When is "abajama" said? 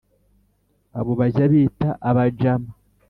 2.09-2.71